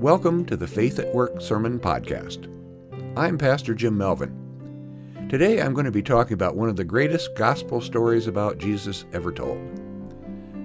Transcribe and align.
Welcome 0.00 0.46
to 0.46 0.56
the 0.56 0.66
Faith 0.66 0.98
at 0.98 1.14
Work 1.14 1.42
Sermon 1.42 1.78
Podcast. 1.78 2.48
I'm 3.18 3.36
Pastor 3.36 3.74
Jim 3.74 3.98
Melvin. 3.98 5.26
Today 5.28 5.60
I'm 5.60 5.74
going 5.74 5.84
to 5.84 5.90
be 5.90 6.00
talking 6.00 6.32
about 6.32 6.56
one 6.56 6.70
of 6.70 6.76
the 6.76 6.84
greatest 6.84 7.34
gospel 7.34 7.82
stories 7.82 8.26
about 8.26 8.56
Jesus 8.56 9.04
ever 9.12 9.30
told. 9.30 9.60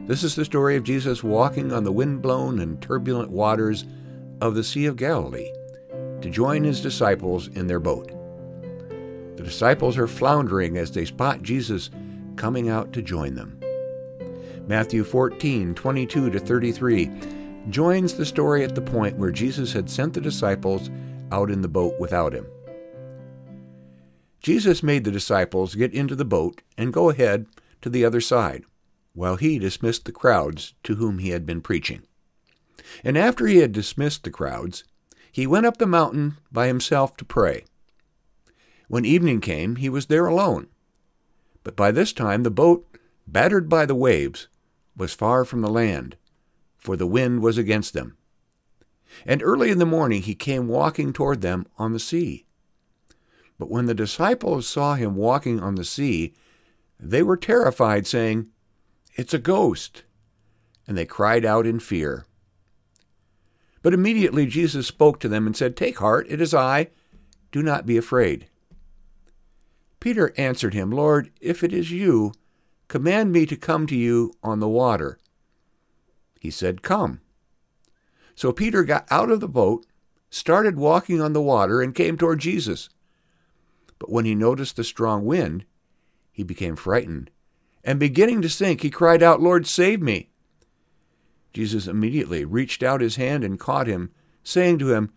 This 0.08 0.24
is 0.24 0.36
the 0.36 0.46
story 0.46 0.78
of 0.78 0.86
Jesus 0.86 1.22
walking 1.22 1.74
on 1.74 1.84
the 1.84 1.92
windblown 1.92 2.60
and 2.60 2.82
turbulent 2.82 3.30
waters 3.30 3.84
of 4.40 4.56
the 4.56 4.64
Sea 4.64 4.86
of 4.86 4.96
Galilee 4.96 5.52
to 6.22 6.30
join 6.30 6.64
his 6.64 6.80
disciples 6.80 7.50
in 7.50 7.68
their 7.68 7.82
boat. 7.82 8.14
The 9.36 9.44
disciples 9.44 9.98
are 9.98 10.08
floundering 10.08 10.78
as 10.78 10.92
they 10.92 11.04
spot 11.04 11.44
Jesus 11.44 11.90
coming 12.38 12.70
out 12.70 12.94
to 12.94 13.02
join 13.02 13.36
them. 13.36 13.60
Matthew 14.66 15.04
14, 15.04 15.76
22 15.76 16.30
to 16.30 16.40
33 16.40 17.12
joins 17.70 18.14
the 18.14 18.26
story 18.26 18.64
at 18.64 18.76
the 18.76 18.82
point 18.82 19.18
where 19.18 19.32
Jesus 19.32 19.74
had 19.74 19.90
sent 19.90 20.14
the 20.14 20.22
disciples 20.22 20.90
out 21.32 21.50
in 21.50 21.62
the 21.62 21.68
boat 21.68 22.00
without 22.00 22.34
him. 22.34 22.46
Jesus 24.42 24.84
made 24.84 25.04
the 25.04 25.12
disciples 25.12 25.74
get 25.74 25.94
into 25.94 26.16
the 26.16 26.26
boat 26.26 26.62
and 26.78 26.94
go 26.94 27.10
ahead 27.10 27.48
to 27.82 27.90
the 27.90 28.06
other 28.06 28.22
side, 28.22 28.64
while 29.14 29.38
he 29.38 29.58
dismissed 29.58 30.06
the 30.06 30.12
crowds 30.12 30.74
to 30.84 30.96
whom 30.96 31.18
he 31.18 31.30
had 31.30 31.46
been 31.46 31.62
preaching. 31.62 32.04
And 33.04 33.18
after 33.18 33.48
he 33.48 33.58
had 33.58 33.72
dismissed 33.72 34.24
the 34.24 34.30
crowds, 34.30 34.84
he 35.32 35.48
went 35.48 35.66
up 35.66 35.78
the 35.78 35.88
mountain 35.88 36.38
by 36.52 36.68
himself 36.68 37.18
to 37.18 37.26
pray. 37.26 37.66
When 38.88 39.04
evening 39.04 39.42
came, 39.42 39.78
he 39.78 39.90
was 39.90 40.06
there 40.06 40.28
alone. 40.28 40.68
But 41.64 41.76
by 41.76 41.92
this 41.92 42.14
time 42.14 42.44
the 42.44 42.52
boat, 42.52 42.86
battered 43.26 43.68
by 43.68 43.88
the 43.88 43.96
waves, 43.96 44.48
was 44.96 45.14
far 45.14 45.44
from 45.44 45.62
the 45.62 45.72
land 45.72 46.16
for 46.86 46.96
the 46.96 47.08
wind 47.08 47.42
was 47.42 47.58
against 47.58 47.94
them. 47.94 48.16
And 49.26 49.42
early 49.42 49.72
in 49.72 49.80
the 49.80 49.88
morning 49.88 50.22
he 50.22 50.36
came 50.36 50.68
walking 50.68 51.14
toward 51.14 51.42
them 51.42 51.66
on 51.80 51.94
the 51.94 52.00
sea. 52.00 52.46
But 53.58 53.72
when 53.72 53.88
the 53.88 53.96
disciples 53.96 54.68
saw 54.68 54.94
him 54.94 55.16
walking 55.16 55.60
on 55.60 55.76
the 55.76 55.84
sea, 55.84 56.36
they 57.00 57.24
were 57.24 57.38
terrified, 57.38 58.06
saying, 58.06 58.48
It's 59.16 59.34
a 59.34 59.40
ghost! 59.40 60.04
And 60.88 60.96
they 60.96 61.06
cried 61.06 61.44
out 61.44 61.66
in 61.66 61.80
fear. 61.80 62.28
But 63.82 63.94
immediately 63.94 64.46
Jesus 64.46 64.86
spoke 64.86 65.20
to 65.22 65.28
them 65.28 65.48
and 65.48 65.58
said, 65.58 65.76
Take 65.76 65.98
heart, 65.98 66.28
it 66.30 66.40
is 66.40 66.54
I. 66.54 66.90
Do 67.52 67.64
not 67.64 67.88
be 67.88 67.98
afraid. 67.98 68.48
Peter 70.00 70.34
answered 70.38 70.76
him, 70.76 70.92
Lord, 70.92 71.32
if 71.42 71.64
it 71.64 71.74
is 71.74 71.90
you, 71.90 72.34
command 72.88 73.32
me 73.32 73.48
to 73.48 73.56
come 73.56 73.88
to 73.88 73.96
you 73.96 74.34
on 74.44 74.60
the 74.60 74.70
water. 74.70 75.18
He 76.46 76.52
said, 76.52 76.84
Come. 76.84 77.22
So 78.36 78.52
Peter 78.52 78.84
got 78.84 79.08
out 79.10 79.32
of 79.32 79.40
the 79.40 79.48
boat, 79.48 79.88
started 80.30 80.78
walking 80.78 81.20
on 81.20 81.34
the 81.34 81.42
water, 81.42 81.82
and 81.82 81.96
came 81.96 82.20
toward 82.20 82.38
Jesus. 82.38 82.88
But 83.98 84.12
when 84.12 84.26
he 84.26 84.36
noticed 84.36 84.76
the 84.76 84.84
strong 84.84 85.26
wind, 85.26 85.66
he 86.32 86.44
became 86.44 86.76
frightened, 86.76 87.32
and 87.84 88.00
beginning 88.00 88.44
to 88.44 88.50
sink, 88.50 88.82
he 88.82 88.92
cried 88.92 89.24
out, 89.24 89.42
Lord, 89.42 89.66
save 89.66 90.04
me. 90.04 90.30
Jesus 91.52 91.88
immediately 91.88 92.46
reached 92.46 92.84
out 92.84 93.02
his 93.02 93.16
hand 93.16 93.44
and 93.44 93.60
caught 93.60 93.88
him, 93.88 94.12
saying 94.44 94.78
to 94.78 94.94
him, 94.94 95.12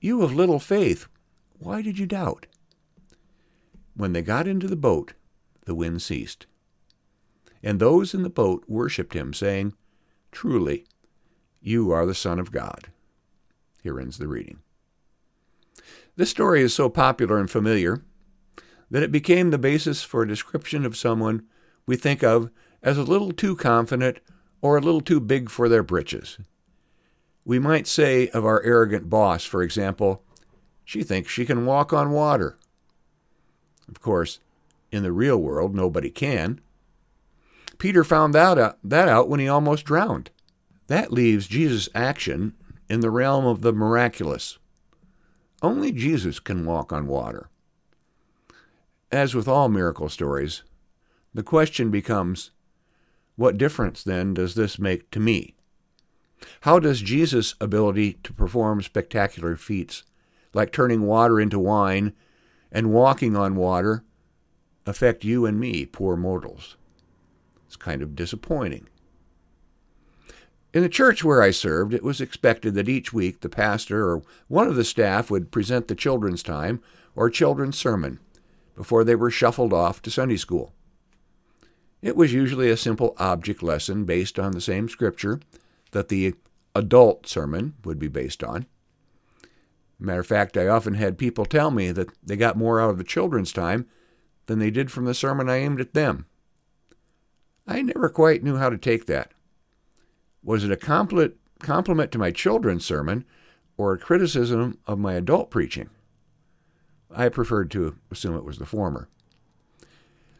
You 0.00 0.20
of 0.20 0.34
little 0.34 0.60
faith, 0.60 1.06
why 1.58 1.80
did 1.80 1.98
you 1.98 2.04
doubt? 2.04 2.44
When 3.96 4.12
they 4.12 4.20
got 4.20 4.46
into 4.46 4.66
the 4.66 4.76
boat, 4.76 5.14
the 5.64 5.74
wind 5.74 6.02
ceased. 6.02 6.46
And 7.62 7.80
those 7.80 8.12
in 8.12 8.22
the 8.22 8.28
boat 8.28 8.64
worshipped 8.68 9.14
him, 9.14 9.32
saying, 9.32 9.72
Truly, 10.32 10.84
you 11.60 11.90
are 11.90 12.06
the 12.06 12.14
Son 12.14 12.38
of 12.38 12.52
God. 12.52 12.88
Here 13.82 13.98
ends 14.00 14.18
the 14.18 14.28
reading. 14.28 14.58
This 16.16 16.30
story 16.30 16.62
is 16.62 16.74
so 16.74 16.88
popular 16.88 17.38
and 17.38 17.50
familiar 17.50 18.02
that 18.90 19.02
it 19.02 19.12
became 19.12 19.50
the 19.50 19.58
basis 19.58 20.02
for 20.02 20.22
a 20.22 20.28
description 20.28 20.84
of 20.84 20.96
someone 20.96 21.46
we 21.86 21.96
think 21.96 22.22
of 22.22 22.50
as 22.82 22.98
a 22.98 23.02
little 23.02 23.32
too 23.32 23.54
confident 23.54 24.20
or 24.60 24.76
a 24.76 24.80
little 24.80 25.00
too 25.00 25.20
big 25.20 25.50
for 25.50 25.68
their 25.68 25.82
britches. 25.82 26.38
We 27.44 27.58
might 27.58 27.86
say 27.86 28.28
of 28.28 28.44
our 28.44 28.62
arrogant 28.62 29.08
boss, 29.08 29.44
for 29.44 29.62
example, 29.62 30.22
she 30.84 31.02
thinks 31.02 31.30
she 31.30 31.46
can 31.46 31.66
walk 31.66 31.92
on 31.92 32.10
water. 32.10 32.58
Of 33.88 34.00
course, 34.00 34.40
in 34.90 35.02
the 35.02 35.12
real 35.12 35.38
world, 35.38 35.74
nobody 35.74 36.10
can. 36.10 36.60
Peter 37.78 38.02
found 38.02 38.34
that 38.34 38.58
out, 38.58 38.78
that 38.82 39.08
out 39.08 39.28
when 39.28 39.40
he 39.40 39.48
almost 39.48 39.84
drowned. 39.84 40.30
That 40.88 41.12
leaves 41.12 41.46
Jesus' 41.46 41.88
action 41.94 42.54
in 42.88 43.00
the 43.00 43.10
realm 43.10 43.46
of 43.46 43.60
the 43.60 43.72
miraculous. 43.72 44.58
Only 45.62 45.92
Jesus 45.92 46.40
can 46.40 46.66
walk 46.66 46.92
on 46.92 47.06
water. 47.06 47.48
As 49.10 49.34
with 49.34 49.48
all 49.48 49.68
miracle 49.68 50.08
stories, 50.08 50.62
the 51.32 51.42
question 51.42 51.90
becomes 51.90 52.50
what 53.36 53.58
difference 53.58 54.02
then 54.02 54.34
does 54.34 54.54
this 54.54 54.78
make 54.78 55.10
to 55.12 55.20
me? 55.20 55.54
How 56.62 56.78
does 56.78 57.00
Jesus' 57.00 57.54
ability 57.60 58.14
to 58.24 58.32
perform 58.32 58.82
spectacular 58.82 59.56
feats, 59.56 60.02
like 60.52 60.72
turning 60.72 61.02
water 61.02 61.40
into 61.40 61.58
wine 61.58 62.12
and 62.72 62.92
walking 62.92 63.36
on 63.36 63.56
water, 63.56 64.04
affect 64.86 65.24
you 65.24 65.46
and 65.46 65.60
me, 65.60 65.86
poor 65.86 66.16
mortals? 66.16 66.76
It's 67.68 67.76
kind 67.76 68.02
of 68.02 68.16
disappointing. 68.16 68.88
In 70.74 70.82
the 70.82 70.88
church 70.88 71.22
where 71.22 71.42
I 71.42 71.50
served, 71.50 71.94
it 71.94 72.02
was 72.02 72.20
expected 72.20 72.74
that 72.74 72.88
each 72.88 73.12
week 73.12 73.40
the 73.40 73.48
pastor 73.48 74.10
or 74.10 74.22
one 74.48 74.66
of 74.66 74.74
the 74.74 74.84
staff 74.84 75.30
would 75.30 75.52
present 75.52 75.86
the 75.86 75.94
children's 75.94 76.42
time 76.42 76.80
or 77.14 77.30
children's 77.30 77.78
sermon 77.78 78.20
before 78.74 79.04
they 79.04 79.14
were 79.14 79.30
shuffled 79.30 79.72
off 79.72 80.02
to 80.02 80.10
Sunday 80.10 80.36
school. 80.36 80.72
It 82.00 82.16
was 82.16 82.32
usually 82.32 82.70
a 82.70 82.76
simple 82.76 83.14
object 83.18 83.62
lesson 83.62 84.04
based 84.04 84.38
on 84.38 84.52
the 84.52 84.60
same 84.60 84.88
scripture 84.88 85.40
that 85.90 86.08
the 86.08 86.34
adult 86.74 87.26
sermon 87.26 87.74
would 87.84 87.98
be 87.98 88.08
based 88.08 88.42
on. 88.42 88.66
Matter 89.98 90.20
of 90.20 90.26
fact, 90.26 90.56
I 90.56 90.68
often 90.68 90.94
had 90.94 91.18
people 91.18 91.44
tell 91.44 91.70
me 91.70 91.92
that 91.92 92.10
they 92.22 92.36
got 92.36 92.56
more 92.56 92.80
out 92.80 92.90
of 92.90 92.98
the 92.98 93.04
children's 93.04 93.52
time 93.52 93.86
than 94.46 94.58
they 94.58 94.70
did 94.70 94.90
from 94.90 95.04
the 95.04 95.14
sermon 95.14 95.50
I 95.50 95.56
aimed 95.56 95.80
at 95.80 95.94
them. 95.94 96.26
I 97.68 97.82
never 97.82 98.08
quite 98.08 98.42
knew 98.42 98.56
how 98.56 98.70
to 98.70 98.78
take 98.78 99.04
that. 99.06 99.32
Was 100.42 100.64
it 100.64 100.72
a 100.72 100.76
compliment, 100.76 101.34
compliment 101.60 102.10
to 102.12 102.18
my 102.18 102.30
children's 102.30 102.86
sermon 102.86 103.26
or 103.76 103.92
a 103.92 103.98
criticism 103.98 104.78
of 104.86 104.98
my 104.98 105.14
adult 105.14 105.50
preaching? 105.50 105.90
I 107.14 107.28
preferred 107.28 107.70
to 107.72 107.96
assume 108.10 108.36
it 108.36 108.44
was 108.44 108.56
the 108.56 108.64
former. 108.64 109.08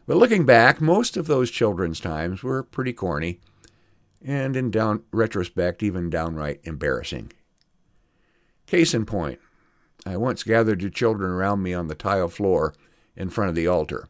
But 0.07 0.17
looking 0.17 0.43
back, 0.43 0.81
most 0.81 1.17
of 1.17 1.27
those 1.27 1.51
children's 1.51 1.99
times 1.99 2.41
were 2.41 2.63
pretty 2.63 2.93
corny, 2.93 3.39
and 4.25 4.55
in 4.55 4.71
down 4.71 5.03
retrospect, 5.11 5.83
even 5.83 6.09
downright 6.09 6.61
embarrassing. 6.63 7.31
Case 8.65 8.95
in 8.95 9.05
point, 9.05 9.39
I 10.03 10.17
once 10.17 10.41
gathered 10.41 10.81
the 10.81 10.89
children 10.89 11.29
around 11.29 11.61
me 11.61 11.75
on 11.75 11.87
the 11.87 11.95
tile 11.95 12.27
floor 12.27 12.73
in 13.15 13.29
front 13.29 13.49
of 13.49 13.55
the 13.55 13.67
altar. 13.67 14.07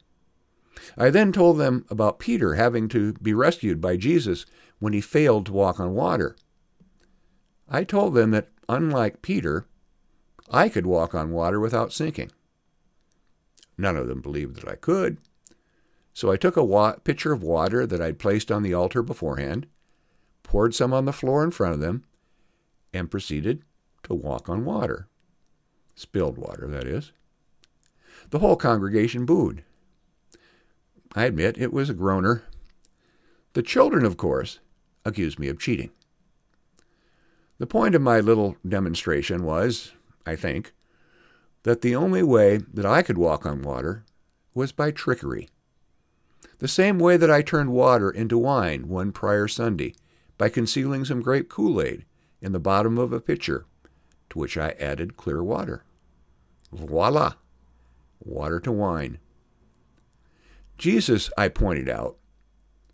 I 0.98 1.10
then 1.10 1.32
told 1.32 1.58
them 1.58 1.86
about 1.90 2.20
Peter 2.20 2.56
having 2.56 2.88
to 2.90 3.14
be 3.14 3.34
rescued 3.34 3.82
by 3.82 3.98
Jesus 3.98 4.46
when 4.80 4.94
he 4.94 5.02
failed 5.02 5.46
to 5.48 5.54
walk 5.54 5.80
on 5.80 5.94
water. 5.94 6.36
I 7.68 7.84
told 7.84 8.14
them 8.14 8.32
that, 8.32 8.50
unlike 8.68 9.22
Peter, 9.22 9.66
I 10.50 10.70
could 10.70 10.88
walk 10.88 11.14
on 11.14 11.32
water 11.32 11.60
without 11.60 11.94
sinking. 11.94 12.32
None 13.78 13.96
of 13.96 14.08
them 14.08 14.22
believed 14.22 14.56
that 14.58 14.68
I 14.68 14.76
could, 14.76 15.20
so 16.14 16.32
I 16.32 16.38
took 16.38 16.58
a 16.58 16.64
wa- 16.64 16.98
pitcher 17.04 17.32
of 17.32 17.44
water 17.44 17.86
that 17.86 18.02
I'd 18.02 18.20
placed 18.20 18.52
on 18.52 18.64
the 18.64 18.74
altar 18.74 19.02
beforehand, 19.02 19.68
poured 20.44 20.74
some 20.76 20.94
on 20.94 21.06
the 21.06 21.14
floor 21.14 21.44
in 21.44 21.52
front 21.52 21.76
of 21.76 21.80
them, 21.80 22.04
and 22.94 23.12
proceeded 23.12 23.64
to 24.04 24.14
walk 24.14 24.50
on 24.50 24.66
water. 24.66 25.08
Spilled 25.96 26.38
water, 26.38 26.68
that 26.68 26.88
is. 26.88 27.12
The 28.32 28.40
whole 28.40 28.56
congregation 28.56 29.26
booed. 29.26 29.64
I 31.16 31.26
admit 31.26 31.58
it 31.58 31.74
was 31.74 31.90
a 31.90 31.94
groaner. 31.94 32.44
The 33.54 33.64
children, 33.64 34.06
of 34.06 34.18
course, 34.18 34.60
accused 35.04 35.40
me 35.40 35.48
of 35.48 35.60
cheating. 35.60 35.90
The 37.58 37.68
point 37.68 37.96
of 37.96 38.02
my 38.02 38.20
little 38.20 38.56
demonstration 38.68 39.44
was, 39.44 39.92
I 40.26 40.36
think, 40.36 40.74
that 41.64 41.82
the 41.82 41.96
only 41.96 42.24
way 42.24 42.58
that 42.58 42.86
I 42.86 43.02
could 43.02 43.18
walk 43.18 43.46
on 43.46 43.62
water 43.62 44.06
was 44.54 44.72
by 44.72 44.92
trickery. 44.92 45.50
The 46.60 46.68
same 46.68 47.00
way 47.00 47.18
that 47.18 47.32
I 47.32 47.42
turned 47.42 47.72
water 47.72 48.10
into 48.10 48.38
wine 48.38 48.88
one 48.88 49.12
prior 49.12 49.48
Sunday 49.48 49.96
by 50.38 50.50
concealing 50.50 51.06
some 51.06 51.22
grape 51.22 51.50
Kool 51.50 51.82
Aid 51.82 52.06
in 52.42 52.52
the 52.52 52.60
bottom 52.60 52.98
of 52.98 53.12
a 53.12 53.20
pitcher, 53.20 53.66
to 54.30 54.40
which 54.40 54.58
I 54.58 54.70
added 54.80 55.18
clear 55.18 55.44
water. 55.44 55.84
Voila! 56.72 57.34
Water 58.20 58.60
to 58.62 58.72
wine. 58.72 59.18
Jesus, 60.80 61.30
I 61.38 61.50
pointed 61.50 61.90
out, 61.90 62.18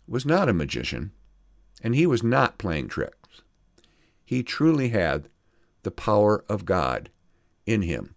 was 0.08 0.26
not 0.26 0.48
a 0.48 0.52
magician, 0.52 1.12
and 1.82 1.94
he 1.94 2.04
was 2.04 2.20
not 2.20 2.58
playing 2.58 2.88
tricks. 2.88 3.42
He 4.24 4.42
truly 4.42 4.88
had 4.88 5.28
the 5.84 5.92
power 5.92 6.44
of 6.48 6.64
God 6.64 7.10
in 7.64 7.82
him 7.82 8.16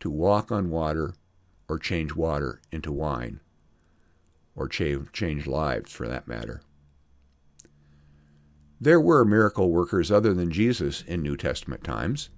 to 0.00 0.10
walk 0.10 0.52
on 0.52 0.68
water 0.68 1.14
or 1.66 1.78
change 1.78 2.14
water 2.14 2.60
into 2.70 2.92
wine 2.92 3.40
or 4.54 4.68
change 4.68 5.46
lives 5.46 5.92
for 5.92 6.06
that 6.06 6.28
matter. 6.28 6.60
There 8.78 9.00
were 9.00 9.24
miracle 9.24 9.70
workers 9.70 10.10
other 10.10 10.34
than 10.34 10.50
Jesus 10.50 11.00
in 11.06 11.22
New 11.22 11.38
Testament 11.38 11.82
times. 11.82 12.28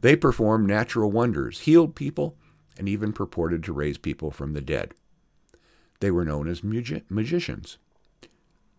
They 0.00 0.16
performed 0.16 0.66
natural 0.66 1.10
wonders, 1.10 1.60
healed 1.60 1.94
people, 1.94 2.38
and 2.78 2.88
even 2.88 3.12
purported 3.12 3.62
to 3.64 3.74
raise 3.74 3.98
people 3.98 4.30
from 4.30 4.54
the 4.54 4.62
dead. 4.62 4.94
They 6.02 6.10
were 6.10 6.24
known 6.24 6.48
as 6.48 6.64
magi- 6.64 7.04
magicians. 7.08 7.78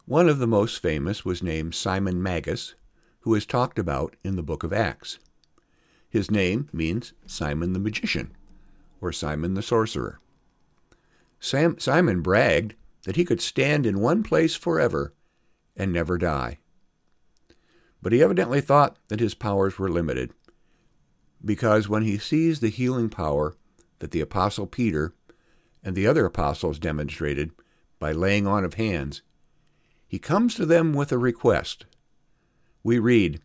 One 0.03 0.27
of 0.27 0.39
the 0.39 0.45
most 0.45 0.81
famous 0.81 1.23
was 1.23 1.41
named 1.41 1.73
Simon 1.73 2.21
Magus, 2.21 2.75
who 3.21 3.33
is 3.33 3.45
talked 3.45 3.79
about 3.79 4.17
in 4.25 4.35
the 4.35 4.43
book 4.43 4.61
of 4.65 4.73
Acts. 4.73 5.19
His 6.09 6.29
name 6.29 6.67
means 6.73 7.13
Simon 7.25 7.71
the 7.71 7.79
Magician, 7.79 8.35
or 8.99 9.13
Simon 9.13 9.53
the 9.53 9.61
Sorcerer. 9.61 10.19
Sam, 11.39 11.79
Simon 11.79 12.19
bragged 12.19 12.75
that 13.03 13.15
he 13.15 13.23
could 13.23 13.39
stand 13.39 13.85
in 13.85 14.01
one 14.01 14.21
place 14.21 14.55
forever 14.55 15.13
and 15.77 15.93
never 15.93 16.17
die. 16.17 16.59
But 18.01 18.11
he 18.11 18.21
evidently 18.21 18.59
thought 18.59 18.97
that 19.07 19.21
his 19.21 19.33
powers 19.33 19.79
were 19.79 19.87
limited, 19.87 20.33
because 21.43 21.87
when 21.87 22.03
he 22.03 22.17
sees 22.17 22.59
the 22.59 22.67
healing 22.67 23.07
power 23.07 23.55
that 23.99 24.11
the 24.11 24.19
Apostle 24.19 24.67
Peter 24.67 25.13
and 25.83 25.95
the 25.95 26.07
other 26.07 26.25
apostles 26.25 26.80
demonstrated 26.80 27.51
by 28.00 28.12
laying 28.12 28.47
on 28.47 28.63
of 28.63 28.75
hands, 28.75 29.21
he 30.07 30.19
comes 30.19 30.56
to 30.56 30.65
them 30.65 30.94
with 30.94 31.12
a 31.12 31.18
request. 31.18 31.85
We 32.83 33.00
read, 33.00 33.41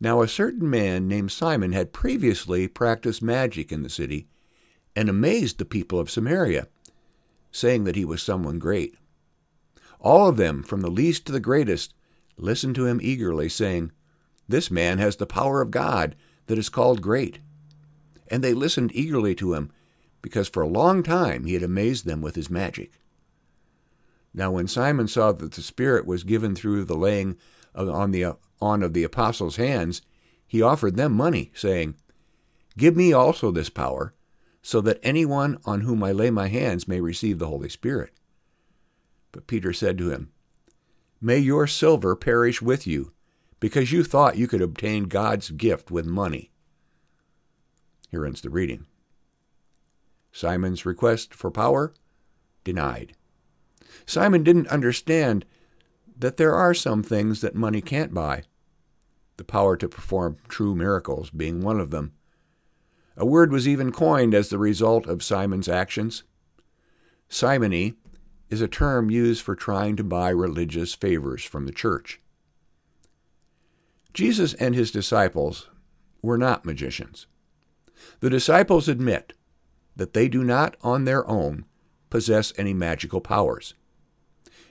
Now 0.00 0.22
a 0.22 0.28
certain 0.28 0.68
man 0.68 1.08
named 1.08 1.32
Simon 1.32 1.72
had 1.72 1.92
previously 1.92 2.68
practiced 2.68 3.22
magic 3.22 3.72
in 3.72 3.82
the 3.82 3.88
city 3.88 4.26
and 4.94 5.08
amazed 5.08 5.58
the 5.58 5.64
people 5.64 5.98
of 5.98 6.10
Samaria, 6.10 6.68
saying 7.50 7.84
that 7.84 7.96
he 7.96 8.04
was 8.04 8.22
someone 8.22 8.58
great. 8.58 8.96
All 10.00 10.28
of 10.28 10.36
them, 10.36 10.62
from 10.62 10.80
the 10.80 10.90
least 10.90 11.26
to 11.26 11.32
the 11.32 11.40
greatest, 11.40 11.94
listened 12.36 12.74
to 12.74 12.86
him 12.86 13.00
eagerly, 13.02 13.48
saying, 13.48 13.92
This 14.48 14.70
man 14.70 14.98
has 14.98 15.16
the 15.16 15.26
power 15.26 15.60
of 15.60 15.70
God 15.70 16.16
that 16.46 16.58
is 16.58 16.68
called 16.68 17.02
great. 17.02 17.38
And 18.28 18.42
they 18.42 18.54
listened 18.54 18.92
eagerly 18.94 19.34
to 19.36 19.54
him, 19.54 19.70
because 20.22 20.48
for 20.48 20.62
a 20.62 20.68
long 20.68 21.02
time 21.02 21.44
he 21.44 21.54
had 21.54 21.62
amazed 21.62 22.04
them 22.06 22.20
with 22.20 22.34
his 22.34 22.50
magic. 22.50 23.00
Now, 24.32 24.52
when 24.52 24.68
Simon 24.68 25.08
saw 25.08 25.32
that 25.32 25.52
the 25.52 25.62
Spirit 25.62 26.06
was 26.06 26.22
given 26.22 26.54
through 26.54 26.84
the 26.84 26.94
laying 26.94 27.36
on, 27.74 28.12
the, 28.12 28.36
on 28.60 28.82
of 28.82 28.92
the 28.92 29.02
apostles' 29.02 29.56
hands, 29.56 30.02
he 30.46 30.62
offered 30.62 30.96
them 30.96 31.12
money, 31.12 31.50
saying, 31.54 31.94
Give 32.78 32.96
me 32.96 33.12
also 33.12 33.50
this 33.50 33.70
power, 33.70 34.14
so 34.62 34.80
that 34.82 35.00
anyone 35.02 35.58
on 35.64 35.80
whom 35.80 36.04
I 36.04 36.12
lay 36.12 36.30
my 36.30 36.48
hands 36.48 36.86
may 36.86 37.00
receive 37.00 37.38
the 37.38 37.48
Holy 37.48 37.68
Spirit. 37.68 38.12
But 39.32 39.46
Peter 39.46 39.72
said 39.72 39.98
to 39.98 40.10
him, 40.10 40.30
May 41.20 41.38
your 41.38 41.66
silver 41.66 42.14
perish 42.14 42.62
with 42.62 42.86
you, 42.86 43.12
because 43.58 43.92
you 43.92 44.04
thought 44.04 44.38
you 44.38 44.48
could 44.48 44.62
obtain 44.62 45.04
God's 45.04 45.50
gift 45.50 45.90
with 45.90 46.06
money. 46.06 46.50
Here 48.10 48.24
ends 48.24 48.40
the 48.40 48.50
reading. 48.50 48.86
Simon's 50.32 50.86
request 50.86 51.34
for 51.34 51.50
power 51.50 51.92
denied. 52.64 53.14
Simon 54.06 54.42
didn't 54.42 54.68
understand 54.68 55.44
that 56.18 56.36
there 56.36 56.54
are 56.54 56.74
some 56.74 57.02
things 57.02 57.40
that 57.40 57.54
money 57.54 57.80
can't 57.80 58.14
buy, 58.14 58.42
the 59.36 59.44
power 59.44 59.76
to 59.76 59.88
perform 59.88 60.36
true 60.48 60.74
miracles 60.74 61.30
being 61.30 61.62
one 61.62 61.80
of 61.80 61.90
them. 61.90 62.12
A 63.16 63.26
word 63.26 63.52
was 63.52 63.66
even 63.66 63.92
coined 63.92 64.34
as 64.34 64.48
the 64.48 64.58
result 64.58 65.06
of 65.06 65.22
Simon's 65.22 65.68
actions. 65.68 66.22
Simony 67.28 67.94
is 68.48 68.60
a 68.60 68.68
term 68.68 69.10
used 69.10 69.42
for 69.42 69.54
trying 69.54 69.96
to 69.96 70.04
buy 70.04 70.30
religious 70.30 70.94
favors 70.94 71.44
from 71.44 71.66
the 71.66 71.72
church. 71.72 72.20
Jesus 74.12 74.54
and 74.54 74.74
his 74.74 74.90
disciples 74.90 75.68
were 76.22 76.38
not 76.38 76.64
magicians. 76.64 77.26
The 78.20 78.30
disciples 78.30 78.88
admit 78.88 79.34
that 80.00 80.14
they 80.14 80.28
do 80.28 80.42
not 80.42 80.78
on 80.80 81.04
their 81.04 81.28
own 81.28 81.62
possess 82.08 82.54
any 82.56 82.72
magical 82.72 83.20
powers. 83.20 83.74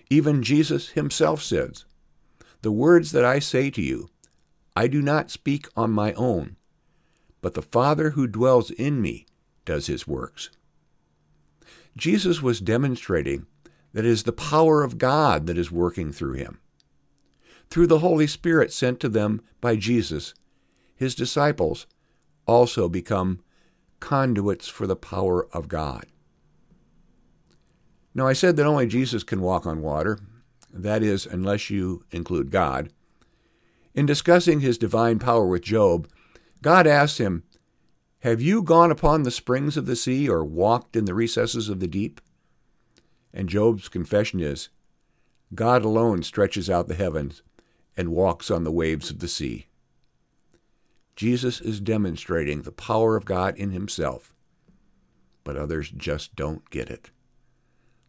Even 0.09 0.41
Jesus 0.41 0.89
himself 0.89 1.43
says, 1.43 1.85
The 2.63 2.71
words 2.71 3.11
that 3.11 3.23
I 3.23 3.37
say 3.37 3.69
to 3.69 3.81
you, 3.81 4.09
I 4.75 4.87
do 4.87 5.03
not 5.03 5.29
speak 5.29 5.67
on 5.75 5.91
my 5.91 6.13
own, 6.13 6.55
but 7.41 7.53
the 7.53 7.61
Father 7.61 8.09
who 8.09 8.25
dwells 8.25 8.71
in 8.71 9.03
me 9.03 9.27
does 9.65 9.85
his 9.85 10.07
works. 10.07 10.49
Jesus 11.95 12.41
was 12.41 12.59
demonstrating 12.59 13.45
that 13.93 14.05
it 14.05 14.09
is 14.09 14.23
the 14.23 14.31
power 14.31 14.83
of 14.83 14.97
God 14.97 15.45
that 15.45 15.59
is 15.59 15.71
working 15.71 16.11
through 16.11 16.33
him. 16.33 16.59
Through 17.69 17.85
the 17.85 17.99
Holy 17.99 18.25
Spirit 18.25 18.73
sent 18.73 18.99
to 19.01 19.09
them 19.09 19.41
by 19.61 19.75
Jesus, 19.75 20.33
his 20.95 21.13
disciples 21.13 21.85
also 22.47 22.89
become 22.89 23.41
conduits 23.99 24.67
for 24.67 24.87
the 24.87 24.95
power 24.95 25.47
of 25.53 25.67
God. 25.67 26.05
Now, 28.13 28.27
I 28.27 28.33
said 28.33 28.55
that 28.57 28.65
only 28.65 28.87
Jesus 28.87 29.23
can 29.23 29.41
walk 29.41 29.65
on 29.65 29.81
water, 29.81 30.19
that 30.73 31.03
is, 31.03 31.25
unless 31.25 31.69
you 31.69 32.03
include 32.11 32.51
God. 32.51 32.91
In 33.93 34.05
discussing 34.05 34.59
his 34.59 34.77
divine 34.77 35.19
power 35.19 35.47
with 35.47 35.61
Job, 35.61 36.07
God 36.61 36.87
asked 36.87 37.17
him, 37.17 37.43
Have 38.19 38.41
you 38.41 38.61
gone 38.61 38.91
upon 38.91 39.23
the 39.23 39.31
springs 39.31 39.77
of 39.77 39.85
the 39.85 39.95
sea 39.95 40.27
or 40.27 40.43
walked 40.43 40.95
in 40.95 41.05
the 41.05 41.13
recesses 41.13 41.69
of 41.69 41.79
the 41.79 41.87
deep? 41.87 42.19
And 43.33 43.47
Job's 43.47 43.89
confession 43.89 44.39
is, 44.39 44.69
God 45.55 45.83
alone 45.83 46.23
stretches 46.23 46.69
out 46.69 46.87
the 46.87 46.95
heavens 46.95 47.41
and 47.95 48.09
walks 48.09 48.51
on 48.51 48.63
the 48.63 48.71
waves 48.71 49.09
of 49.09 49.19
the 49.19 49.27
sea. 49.27 49.67
Jesus 51.19 51.59
is 51.59 51.81
demonstrating 51.81 52.61
the 52.61 52.71
power 52.71 53.17
of 53.17 53.25
God 53.25 53.57
in 53.57 53.71
himself, 53.71 54.33
but 55.43 55.57
others 55.57 55.91
just 55.91 56.33
don't 56.33 56.69
get 56.69 56.89
it. 56.89 57.11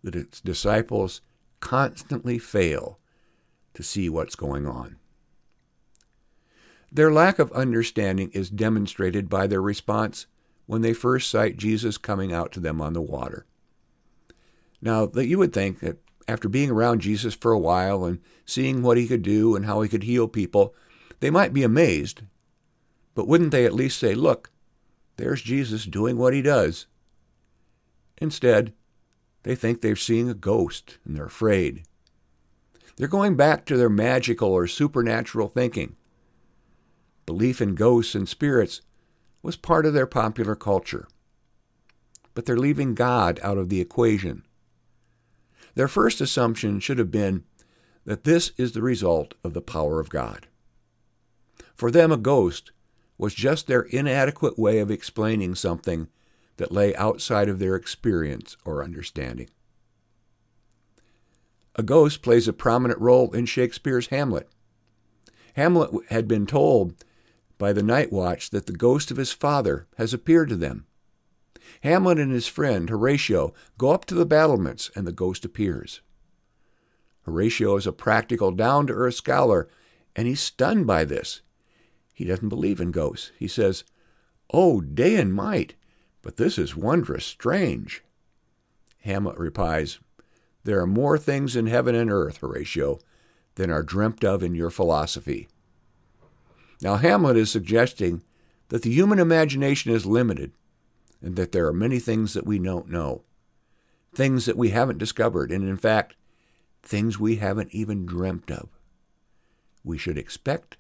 That 0.05 0.15
its 0.15 0.41
disciples 0.41 1.21
constantly 1.59 2.39
fail 2.39 3.01
to 3.75 3.83
see 3.83 4.09
what's 4.09 4.37
going 4.37 4.65
on. 4.65 4.95
Their 6.93 7.11
lack 7.11 7.41
of 7.41 7.51
understanding 7.51 8.31
is 8.33 8.49
demonstrated 8.49 9.29
by 9.29 9.49
their 9.49 9.61
response 9.61 10.27
when 10.67 10.83
they 10.83 10.93
first 10.93 11.29
sight 11.29 11.57
Jesus 11.57 11.99
coming 11.99 12.33
out 12.33 12.53
to 12.53 12.61
them 12.61 12.81
on 12.81 12.93
the 12.93 13.03
water. 13.03 13.45
Now, 14.81 15.07
that 15.07 15.27
you 15.27 15.37
would 15.39 15.53
think 15.53 15.81
that 15.81 15.99
after 16.29 16.49
being 16.49 16.71
around 16.71 17.01
Jesus 17.01 17.35
for 17.35 17.51
a 17.51 17.59
while 17.59 18.05
and 18.05 18.21
seeing 18.47 18.83
what 18.83 18.99
he 18.99 19.09
could 19.09 19.23
do 19.23 19.57
and 19.57 19.67
how 19.67 19.81
he 19.81 19.89
could 19.89 20.05
heal 20.05 20.29
people, 20.29 20.77
they 21.19 21.29
might 21.29 21.53
be 21.53 21.65
amazed 21.65 22.23
but 23.15 23.27
wouldn't 23.27 23.51
they 23.51 23.65
at 23.65 23.75
least 23.75 23.99
say, 23.99 24.15
Look, 24.15 24.51
there's 25.17 25.43
Jesus 25.43 25.85
doing 25.85 26.17
what 26.17 26.33
he 26.33 26.43
does? 26.43 26.87
Instead, 28.19 28.73
they 29.43 29.55
think 29.55 29.81
they're 29.81 29.97
seeing 29.97 30.29
a 30.29 30.35
ghost 30.35 30.99
and 31.05 31.17
they're 31.17 31.27
afraid. 31.27 31.85
They're 32.97 33.09
going 33.09 33.37
back 33.37 33.65
to 33.67 33.77
their 33.77 33.89
magical 33.89 34.51
or 34.51 34.67
supernatural 34.67 35.49
thinking. 35.49 35.97
Belief 37.25 37.63
in 37.63 37.75
ghosts 37.75 38.15
and 38.15 38.29
spirits 38.29 38.83
was 39.43 39.57
part 39.57 39.87
of 39.87 39.95
their 39.95 40.07
popular 40.07 40.55
culture. 40.55 41.09
But 42.35 42.45
they're 42.45 42.57
leaving 42.57 42.95
God 42.95 43.41
out 43.43 43.57
of 43.57 43.71
the 43.71 43.81
equation. 43.81 44.45
Their 45.75 45.89
first 45.89 46.21
assumption 46.21 46.81
should 46.81 46.99
have 46.99 47.11
been 47.11 47.45
that 48.05 48.25
this 48.25 48.53
is 48.57 48.73
the 48.73 48.83
result 48.83 49.35
of 49.45 49.55
the 49.55 49.63
power 49.63 50.01
of 50.01 50.11
God. 50.11 50.47
For 51.75 51.91
them, 51.91 52.13
a 52.13 52.17
ghost 52.17 52.73
was 53.21 53.35
just 53.35 53.67
their 53.67 53.83
inadequate 53.83 54.59
way 54.59 54.79
of 54.79 54.91
explaining 54.91 55.55
something 55.55 56.09
that 56.57 56.73
lay 56.73 56.95
outside 56.97 57.49
of 57.49 57.59
their 57.59 57.75
experience 57.77 58.57
or 58.65 58.83
understanding. 58.83 59.49
A 61.77 61.83
ghost 61.83 62.23
plays 62.23 62.49
a 62.49 62.53
prominent 62.53 63.01
role 63.01 63.31
in 63.33 63.47
Shakespeare's 63.47 64.09
Hamlet. 64.09 64.49
Hamlet 65.55 65.91
had 66.09 66.27
been 66.27 66.47
told 66.47 66.95
by 67.59 67.73
the 67.73 67.83
night 67.83 68.13
watch 68.13 68.51
that 68.51 68.67
the 68.67 68.73
ghost 68.73 69.11
of 69.11 69.17
his 69.17 69.33
father 69.33 69.87
has 69.99 70.15
appeared 70.15 70.49
to 70.49 70.57
them. 70.57 70.87
Hamlet 71.83 72.19
and 72.19 72.33
his 72.33 72.47
friend 72.47 72.89
Horatio 72.89 73.53
go 73.79 73.91
up 73.91 74.05
to 74.07 74.15
the 74.15 74.27
battlements, 74.27 74.91
and 74.97 75.07
the 75.07 75.13
ghost 75.13 75.45
appears. 75.45 76.01
Horatio 77.23 77.77
is 77.77 77.87
a 77.87 77.93
practical, 77.93 78.51
down 78.51 78.87
to 78.87 78.93
earth 78.93 79.15
scholar, 79.15 79.69
and 80.17 80.27
he's 80.27 80.41
stunned 80.41 80.87
by 80.87 81.05
this. 81.05 81.43
He 82.21 82.27
doesn't 82.27 82.51
believe 82.51 82.83
in 82.83 82.91
ghosts. 82.91 83.33
He 83.39 83.49
says, 83.49 83.83
Oh, 84.53 84.83
day 84.83 85.17
and 85.17 85.35
night, 85.35 85.73
but 86.21 86.37
this 86.37 86.59
is 86.59 86.77
wondrous 86.77 87.25
strange. 87.25 88.05
Hamlet 88.99 89.39
replies, 89.39 90.01
There 90.65 90.83
are 90.83 90.87
more 90.87 91.17
things 91.17 91.57
in 91.57 91.67
heaven 91.67 91.95
and 91.95 92.11
earth, 92.11 92.37
Horatio, 92.37 92.99
than 93.55 93.71
are 93.71 93.83
dreamt 93.83 94.23
of 94.23 94.43
in 94.43 94.55
your 94.55 94.69
philosophy. 94.69 95.49
Now, 96.83 96.97
Hamlet 96.97 97.39
is 97.39 97.51
suggesting 97.51 98.23
that 98.69 98.83
the 98.83 98.93
human 98.93 99.19
imagination 99.19 99.91
is 99.91 100.05
limited 100.05 100.53
and 101.23 101.37
that 101.37 101.53
there 101.53 101.67
are 101.69 101.73
many 101.73 101.99
things 101.99 102.35
that 102.35 102.45
we 102.45 102.59
don't 102.59 102.91
know, 102.91 103.23
things 104.15 104.45
that 104.45 104.59
we 104.59 104.69
haven't 104.69 104.99
discovered, 104.99 105.51
and 105.51 105.67
in 105.67 105.79
fact, 105.79 106.17
things 106.83 107.19
we 107.19 107.37
haven't 107.37 107.75
even 107.75 108.05
dreamt 108.05 108.51
of. 108.51 108.69
We 109.83 109.97
should 109.97 110.19
expect 110.19 110.77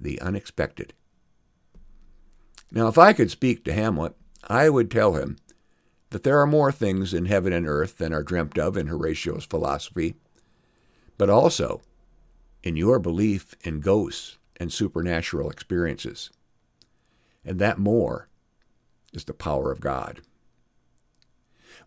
the 0.00 0.20
unexpected. 0.20 0.94
Now, 2.72 2.88
if 2.88 2.98
I 2.98 3.12
could 3.12 3.30
speak 3.30 3.64
to 3.64 3.72
Hamlet, 3.72 4.14
I 4.44 4.68
would 4.68 4.90
tell 4.90 5.14
him 5.14 5.36
that 6.10 6.22
there 6.22 6.40
are 6.40 6.46
more 6.46 6.72
things 6.72 7.12
in 7.12 7.26
heaven 7.26 7.52
and 7.52 7.66
earth 7.66 7.98
than 7.98 8.12
are 8.12 8.22
dreamt 8.22 8.58
of 8.58 8.76
in 8.76 8.86
Horatio's 8.86 9.44
philosophy, 9.44 10.14
but 11.18 11.30
also 11.30 11.82
in 12.62 12.76
your 12.76 12.98
belief 12.98 13.54
in 13.62 13.80
ghosts 13.80 14.38
and 14.56 14.72
supernatural 14.72 15.50
experiences. 15.50 16.30
And 17.44 17.58
that 17.58 17.78
more 17.78 18.28
is 19.12 19.24
the 19.24 19.34
power 19.34 19.72
of 19.72 19.80
God. 19.80 20.20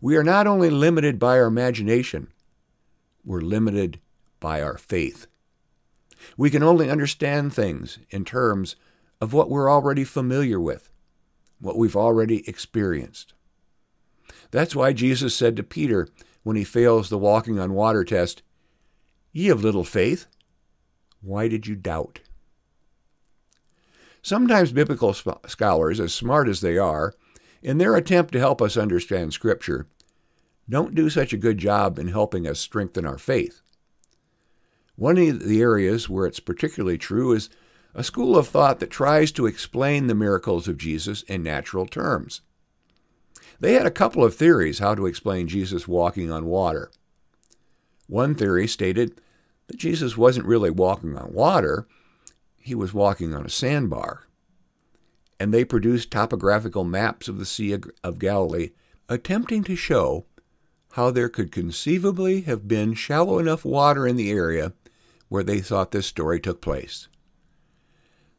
We 0.00 0.16
are 0.16 0.24
not 0.24 0.46
only 0.46 0.70
limited 0.70 1.18
by 1.18 1.38
our 1.38 1.46
imagination, 1.46 2.28
we're 3.24 3.40
limited 3.40 4.00
by 4.40 4.60
our 4.60 4.76
faith. 4.76 5.26
We 6.36 6.50
can 6.50 6.62
only 6.62 6.90
understand 6.90 7.52
things 7.52 7.98
in 8.10 8.24
terms 8.24 8.76
of 9.20 9.32
what 9.32 9.50
we're 9.50 9.70
already 9.70 10.04
familiar 10.04 10.60
with, 10.60 10.90
what 11.60 11.78
we've 11.78 11.96
already 11.96 12.48
experienced. 12.48 13.34
That's 14.50 14.76
why 14.76 14.92
Jesus 14.92 15.34
said 15.34 15.56
to 15.56 15.62
Peter 15.62 16.08
when 16.42 16.56
he 16.56 16.64
fails 16.64 17.08
the 17.08 17.18
walking 17.18 17.58
on 17.58 17.72
water 17.72 18.04
test, 18.04 18.42
Ye 19.32 19.48
of 19.48 19.64
little 19.64 19.84
faith, 19.84 20.26
why 21.20 21.48
did 21.48 21.66
you 21.66 21.74
doubt? 21.74 22.20
Sometimes 24.22 24.72
biblical 24.72 25.12
scholars, 25.12 26.00
as 26.00 26.14
smart 26.14 26.48
as 26.48 26.60
they 26.60 26.78
are, 26.78 27.14
in 27.62 27.78
their 27.78 27.96
attempt 27.96 28.32
to 28.32 28.38
help 28.38 28.62
us 28.62 28.76
understand 28.76 29.32
Scripture, 29.32 29.86
don't 30.68 30.94
do 30.94 31.10
such 31.10 31.32
a 31.32 31.38
good 31.38 31.58
job 31.58 31.98
in 31.98 32.08
helping 32.08 32.46
us 32.46 32.60
strengthen 32.60 33.04
our 33.04 33.18
faith. 33.18 33.60
One 34.96 35.18
of 35.18 35.40
the 35.40 35.60
areas 35.60 36.08
where 36.08 36.26
it's 36.26 36.40
particularly 36.40 36.98
true 36.98 37.32
is 37.32 37.50
a 37.94 38.04
school 38.04 38.36
of 38.36 38.48
thought 38.48 38.80
that 38.80 38.90
tries 38.90 39.32
to 39.32 39.46
explain 39.46 40.06
the 40.06 40.14
miracles 40.14 40.68
of 40.68 40.78
Jesus 40.78 41.22
in 41.22 41.42
natural 41.42 41.86
terms. 41.86 42.42
They 43.58 43.74
had 43.74 43.86
a 43.86 43.90
couple 43.90 44.24
of 44.24 44.34
theories 44.34 44.78
how 44.78 44.94
to 44.94 45.06
explain 45.06 45.48
Jesus 45.48 45.88
walking 45.88 46.30
on 46.30 46.46
water. 46.46 46.90
One 48.06 48.34
theory 48.34 48.66
stated 48.66 49.20
that 49.66 49.76
Jesus 49.76 50.16
wasn't 50.16 50.46
really 50.46 50.70
walking 50.70 51.16
on 51.16 51.32
water, 51.32 51.86
he 52.56 52.74
was 52.74 52.94
walking 52.94 53.34
on 53.34 53.44
a 53.44 53.50
sandbar. 53.50 54.26
And 55.40 55.52
they 55.52 55.64
produced 55.64 56.10
topographical 56.10 56.84
maps 56.84 57.28
of 57.28 57.38
the 57.38 57.46
Sea 57.46 57.78
of 58.02 58.18
Galilee, 58.18 58.70
attempting 59.08 59.64
to 59.64 59.76
show 59.76 60.26
how 60.92 61.10
there 61.10 61.28
could 61.28 61.50
conceivably 61.50 62.42
have 62.42 62.68
been 62.68 62.94
shallow 62.94 63.38
enough 63.38 63.64
water 63.64 64.06
in 64.06 64.16
the 64.16 64.30
area 64.30 64.72
where 65.34 65.42
they 65.42 65.58
thought 65.58 65.90
this 65.90 66.06
story 66.06 66.38
took 66.38 66.60
place. 66.60 67.08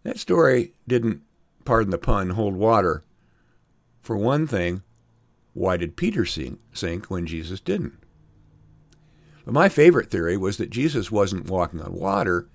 That 0.04 0.18
story 0.18 0.72
didn't, 0.88 1.24
pardon 1.66 1.92
the 1.92 1.98
pun, 1.98 2.30
hold 2.30 2.56
water. 2.56 3.04
For 4.02 4.16
one 4.16 4.48
thing, 4.48 4.82
why 5.52 5.76
did 5.76 5.98
Peter 5.98 6.26
sink 6.26 7.08
when 7.10 7.28
Jesus 7.28 7.60
didn't? 7.60 8.00
But 9.44 9.54
my 9.54 9.68
favorite 9.68 10.10
theory 10.10 10.38
was 10.38 10.56
that 10.56 10.70
Jesus 10.70 11.12
wasn't 11.12 11.50
walking 11.50 11.82
on 11.82 11.92
water, 11.92 12.48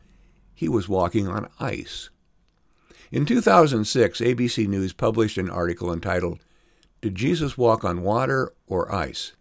he 0.55 0.71
was 0.71 0.89
walking 0.89 1.29
on 1.29 1.51
ice. 1.61 2.09
In 3.13 3.27
2006, 3.27 4.23
ABC 4.23 4.67
News 4.67 4.95
published 4.95 5.37
an 5.37 5.51
article 5.51 5.93
entitled, 5.93 6.39
Did 7.03 7.15
Jesus 7.15 7.59
Walk 7.59 7.85
on 7.85 8.01
Water 8.01 8.55
or 8.67 8.91
Ice? 8.91 9.33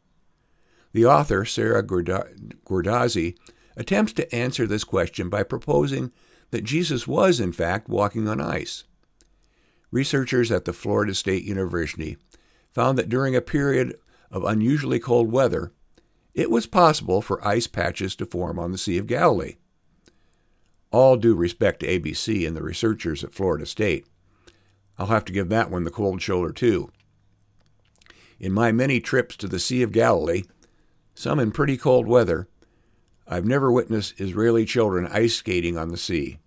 The 0.92 1.06
author, 1.06 1.46
Sarah 1.46 1.84
Guardazzi, 1.84 3.38
attempts 3.80 4.12
to 4.12 4.36
answer 4.36 4.68
this 4.68 4.84
question 4.84 5.30
by 5.30 5.42
proposing 5.42 6.12
that 6.52 6.66
Jesus 6.66 7.08
was, 7.08 7.40
in 7.40 7.54
fact, 7.54 7.88
walking 7.88 8.28
on 8.28 8.42
ice. 8.42 8.84
Researchers 9.90 10.52
at 10.52 10.66
the 10.66 10.74
Florida 10.74 11.16
State 11.16 11.46
University 11.46 12.18
found 12.70 12.98
that 12.98 13.10
during 13.10 13.36
a 13.36 13.42
period 13.42 13.98
of 14.30 14.44
unusually 14.44 15.00
cold 15.00 15.32
weather, 15.32 15.72
it 16.34 16.52
was 16.52 16.68
possible 16.68 17.22
for 17.22 17.46
ice 17.48 17.68
patches 17.68 18.16
to 18.18 18.26
form 18.26 18.60
on 18.60 18.72
the 18.72 18.78
Sea 18.78 18.98
of 18.98 19.08
Galilee. 19.08 19.56
All 20.92 21.16
due 21.16 21.36
respect 21.36 21.80
to 21.80 21.88
ABC 21.88 22.46
and 22.46 22.58
the 22.58 22.64
researchers 22.64 23.24
at 23.24 23.34
Florida 23.34 23.66
State. 23.66 24.06
I'll 24.98 25.08
have 25.08 25.26
to 25.26 25.34
give 25.34 25.48
that 25.50 25.72
one 25.72 25.86
the 25.86 25.90
cold 25.90 26.22
shoulder, 26.22 26.52
too. 26.52 26.92
In 28.40 28.52
my 28.52 28.74
many 28.74 29.00
trips 29.00 29.38
to 29.38 29.48
the 29.48 29.60
Sea 29.60 29.82
of 29.84 29.94
Galilee, 29.94 30.44
some 31.14 31.40
in 31.40 31.52
pretty 31.52 31.78
cold 31.78 32.08
weather, 32.08 32.48
I've 33.32 33.46
never 33.46 33.72
witnessed 33.72 34.20
Israeli 34.20 34.66
children 34.66 35.06
ice 35.06 35.36
skating 35.36 35.78
on 35.78 35.90
the 35.90 35.98
sea. 35.98 36.40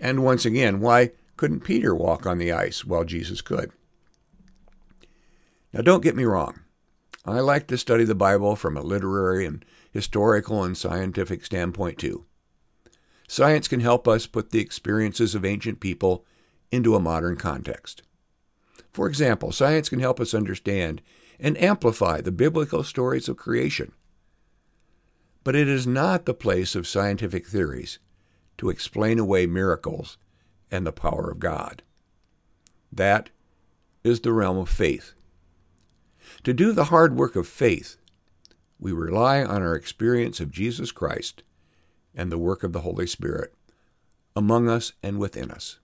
And 0.00 0.24
once 0.24 0.44
again, 0.44 0.80
why 0.80 1.12
couldn't 1.36 1.60
Peter 1.60 1.94
walk 1.94 2.26
on 2.26 2.38
the 2.38 2.50
ice 2.50 2.84
while 2.84 3.04
Jesus 3.04 3.40
could? 3.40 3.70
Now, 5.72 5.82
don't 5.82 6.02
get 6.02 6.16
me 6.16 6.24
wrong. 6.24 6.60
I 7.24 7.38
like 7.40 7.68
to 7.68 7.78
study 7.78 8.02
the 8.02 8.14
Bible 8.16 8.56
from 8.56 8.76
a 8.76 8.82
literary 8.82 9.46
and 9.46 9.64
historical 9.92 10.64
and 10.64 10.76
scientific 10.76 11.44
standpoint, 11.44 11.98
too. 11.98 12.24
Science 13.28 13.68
can 13.68 13.80
help 13.80 14.08
us 14.08 14.26
put 14.26 14.50
the 14.50 14.60
experiences 14.60 15.36
of 15.36 15.44
ancient 15.44 15.78
people 15.78 16.24
into 16.72 16.96
a 16.96 17.00
modern 17.00 17.36
context. 17.36 18.02
For 18.90 19.06
example, 19.06 19.52
science 19.52 19.88
can 19.88 20.00
help 20.00 20.18
us 20.18 20.34
understand 20.34 21.02
and 21.38 21.56
amplify 21.62 22.20
the 22.20 22.32
biblical 22.32 22.82
stories 22.82 23.28
of 23.28 23.36
creation 23.36 23.92
but 25.48 25.56
it 25.56 25.66
is 25.66 25.86
not 25.86 26.26
the 26.26 26.34
place 26.34 26.74
of 26.74 26.86
scientific 26.86 27.46
theories 27.46 27.98
to 28.58 28.68
explain 28.68 29.18
away 29.18 29.46
miracles 29.46 30.18
and 30.70 30.86
the 30.86 30.92
power 30.92 31.30
of 31.30 31.38
God. 31.38 31.82
That 32.92 33.30
is 34.04 34.20
the 34.20 34.34
realm 34.34 34.58
of 34.58 34.68
faith. 34.68 35.14
To 36.44 36.52
do 36.52 36.72
the 36.72 36.92
hard 36.92 37.16
work 37.16 37.34
of 37.34 37.48
faith, 37.48 37.96
we 38.78 38.92
rely 38.92 39.42
on 39.42 39.62
our 39.62 39.74
experience 39.74 40.38
of 40.38 40.52
Jesus 40.52 40.92
Christ 40.92 41.42
and 42.14 42.30
the 42.30 42.36
work 42.36 42.62
of 42.62 42.74
the 42.74 42.82
Holy 42.82 43.06
Spirit 43.06 43.54
among 44.36 44.68
us 44.68 44.92
and 45.02 45.18
within 45.18 45.50
us. 45.50 45.78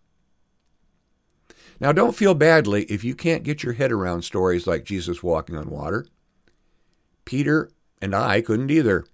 Now, 1.81 1.91
don't 1.91 2.15
feel 2.15 2.35
badly 2.35 2.83
if 2.91 3.03
you 3.03 3.15
can't 3.15 3.43
get 3.43 3.63
your 3.63 3.73
head 3.73 3.93
around 3.93 4.25
stories 4.25 4.67
like 4.67 4.85
Jesus 4.85 5.23
walking 5.23 5.57
on 5.57 5.71
water. 5.71 6.05
Peter 7.25 7.71
and 8.03 8.15
I 8.15 8.43
couldn't 8.43 8.71
either. 8.71 9.07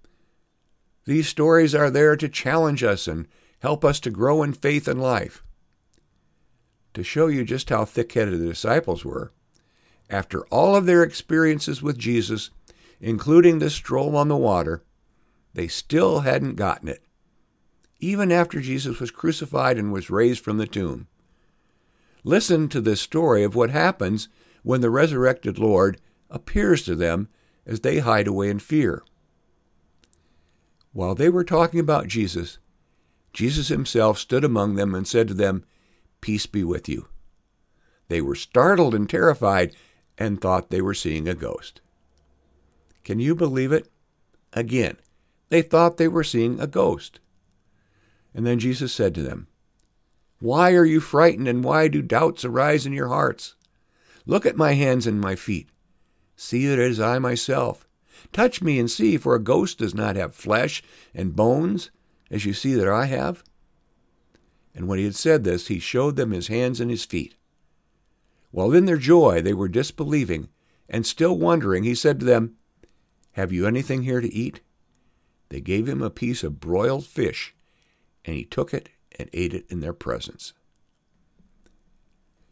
These 1.11 1.27
stories 1.27 1.75
are 1.75 1.91
there 1.91 2.15
to 2.15 2.29
challenge 2.29 2.85
us 2.85 3.09
and 3.09 3.27
help 3.59 3.85
us 3.85 3.99
to 3.99 4.13
grow 4.13 4.45
in 4.45 4.53
faith 4.53 4.87
and 4.87 5.03
life. 5.03 5.43
To 6.95 7.03
show 7.03 7.27
you 7.27 7.43
just 7.43 7.69
how 7.69 7.85
thick 7.85 8.13
headed 8.13 8.39
the 8.39 8.47
disciples 8.47 9.05
were, 9.05 9.33
after 10.09 10.47
all 10.53 10.77
of 10.77 10.87
their 10.87 11.03
experiences 11.03 11.83
with 11.83 11.99
Jesus, 11.99 12.51
including 13.01 13.59
this 13.59 13.75
stroll 13.75 14.15
on 14.15 14.29
the 14.29 14.37
water, 14.37 14.85
they 15.53 15.67
still 15.67 16.21
hadn't 16.21 16.55
gotten 16.55 16.87
it, 16.87 17.03
even 17.99 18.31
after 18.31 18.61
Jesus 18.61 19.01
was 19.01 19.11
crucified 19.11 19.79
and 19.79 19.93
was 19.93 20.11
raised 20.11 20.45
from 20.45 20.59
the 20.59 20.67
tomb. 20.69 21.09
Listen 22.23 22.69
to 22.69 22.81
this 22.81 23.01
story 23.01 23.43
of 23.43 23.57
what 23.57 23.71
happens 23.71 24.29
when 24.63 24.81
the 24.81 24.91
resurrected 24.91 25.59
Lord 25.59 26.01
appears 26.31 26.85
to 26.85 26.95
them 26.95 27.29
as 27.67 27.81
they 27.81 27.99
hide 27.99 28.29
away 28.29 28.49
in 28.49 28.61
fear. 28.61 29.03
While 30.93 31.15
they 31.15 31.29
were 31.29 31.45
talking 31.45 31.81
about 31.81 32.09
Jesus, 32.09 32.59
Jesus 33.33 33.69
himself 33.69 34.19
stood 34.19 34.45
among 34.45 34.75
them 34.75 34.95
and 34.95 35.07
said 35.07 35.29
to 35.29 35.35
them, 35.35 35.65
Peace 36.21 36.47
be 36.47 36.65
with 36.65 36.89
you. 36.89 37.07
They 38.09 38.21
were 38.21 38.35
startled 38.35 38.95
and 38.95 39.09
terrified 39.09 39.75
and 40.19 40.41
thought 40.41 40.71
they 40.71 40.81
were 40.81 40.95
seeing 40.95 41.29
a 41.29 41.35
ghost. 41.35 41.81
Can 43.05 43.21
you 43.21 43.35
believe 43.35 43.73
it? 43.73 43.89
Again, 44.53 44.97
they 45.49 45.63
thought 45.63 45.97
they 45.97 46.09
were 46.09 46.25
seeing 46.25 46.61
a 46.61 46.67
ghost. 46.67 47.21
And 48.35 48.47
then 48.47 48.59
Jesus 48.59 48.93
said 48.93 49.15
to 49.15 49.23
them, 49.23 49.47
Why 50.41 50.73
are 50.73 50.85
you 50.85 51.01
frightened 51.01 51.49
and 51.49 51.65
why 51.65 51.89
do 51.89 52.03
doubts 52.03 52.45
arise 52.45 52.85
in 52.85 52.93
your 52.93 53.09
hearts? 53.09 53.55
Look 54.27 54.45
at 54.45 54.57
my 54.57 54.73
hands 54.73 55.07
and 55.07 55.21
my 55.21 55.37
feet. 55.37 55.69
See 56.37 56.67
that 56.67 56.79
it 56.79 56.91
is 56.91 57.01
I 57.01 57.19
myself. 57.19 57.87
Touch 58.33 58.63
me 58.63 58.79
and 58.79 58.91
see, 58.91 59.17
for 59.17 59.35
a 59.35 59.43
ghost 59.43 59.79
does 59.79 59.95
not 59.95 60.17
have 60.17 60.35
flesh 60.35 60.83
and 61.15 61.37
bones, 61.37 61.91
as 62.31 62.45
you 62.45 62.53
see 62.53 62.75
that 62.75 62.89
I 62.89 63.07
have. 63.07 63.43
And 64.75 64.87
when 64.89 64.99
he 64.99 65.05
had 65.05 65.17
said 65.17 65.45
this, 65.45 65.67
he 65.67 65.79
showed 65.79 66.17
them 66.17 66.31
his 66.31 66.49
hands 66.49 66.81
and 66.81 66.91
his 66.91 67.05
feet. 67.05 67.35
While 68.51 68.73
in 68.73 68.85
their 68.85 68.97
joy 68.97 69.43
they 69.43 69.55
were 69.55 69.69
disbelieving 69.69 70.49
and 70.89 71.07
still 71.07 71.37
wondering, 71.37 71.85
he 71.85 71.95
said 71.95 72.21
to 72.21 72.27
them, 72.27 72.57
Have 73.33 73.53
you 73.53 73.67
anything 73.67 74.03
here 74.03 74.21
to 74.21 74.33
eat? 74.33 74.61
They 75.49 75.61
gave 75.61 75.89
him 75.89 76.03
a 76.03 76.11
piece 76.11 76.43
of 76.45 76.61
broiled 76.61 77.07
fish, 77.07 77.55
and 78.25 78.37
he 78.37 78.45
took 78.45 78.73
it 78.73 78.89
and 79.19 79.29
ate 79.33 79.55
it 79.55 79.67
in 79.69 79.81
their 79.81 79.93
presence. 79.93 80.53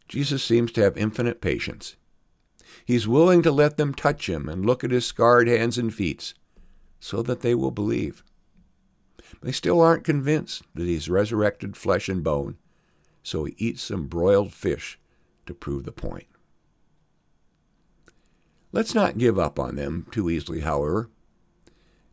Jesus 0.07 0.43
seems 0.43 0.71
to 0.73 0.81
have 0.81 0.97
infinite 0.97 1.39
patience. 1.39 1.95
He's 2.85 3.07
willing 3.07 3.41
to 3.43 3.51
let 3.51 3.77
them 3.77 3.93
touch 3.93 4.29
him 4.29 4.49
and 4.49 4.65
look 4.65 4.83
at 4.83 4.91
his 4.91 5.05
scarred 5.05 5.47
hands 5.47 5.77
and 5.77 5.93
feet 5.93 6.33
so 6.99 7.21
that 7.23 7.41
they 7.41 7.55
will 7.55 7.71
believe. 7.71 8.23
They 9.41 9.51
still 9.51 9.81
aren't 9.81 10.03
convinced 10.03 10.63
that 10.75 10.87
he's 10.87 11.09
resurrected 11.09 11.77
flesh 11.77 12.09
and 12.09 12.23
bone, 12.23 12.57
so 13.23 13.45
he 13.45 13.55
eats 13.57 13.81
some 13.81 14.07
broiled 14.07 14.53
fish 14.53 14.99
to 15.45 15.53
prove 15.53 15.85
the 15.85 15.91
point. 15.91 16.27
Let's 18.71 18.93
not 18.93 19.17
give 19.17 19.39
up 19.39 19.57
on 19.59 19.75
them 19.75 20.07
too 20.11 20.29
easily, 20.29 20.59
however. 20.59 21.09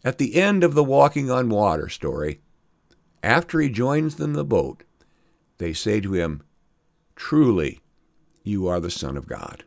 At 0.04 0.18
the 0.18 0.36
end 0.36 0.62
of 0.62 0.75
the 0.75 0.84
walking 0.84 1.30
on 1.30 1.48
water 1.48 1.88
story, 1.88 2.40
after 3.22 3.60
he 3.60 3.68
joins 3.68 4.16
them 4.16 4.30
in 4.30 4.36
the 4.36 4.44
boat, 4.44 4.84
they 5.58 5.72
say 5.72 6.00
to 6.00 6.14
him, 6.14 6.42
Truly, 7.14 7.80
you 8.42 8.68
are 8.68 8.78
the 8.78 8.90
Son 8.90 9.16
of 9.16 9.26
God. 9.26 9.64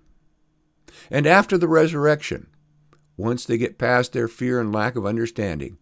And 1.09 1.25
after 1.25 1.57
the 1.57 1.67
resurrection, 1.67 2.47
once 3.17 3.45
they 3.45 3.57
get 3.57 3.77
past 3.77 4.13
their 4.13 4.27
fear 4.27 4.59
and 4.59 4.73
lack 4.73 4.95
of 4.95 5.05
understanding, 5.05 5.77